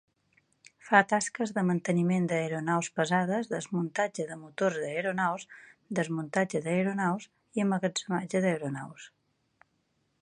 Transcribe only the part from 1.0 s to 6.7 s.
tasques de manteniment d'aeronaus pesades, desmuntatge de motors d'aeronaus, desmuntatge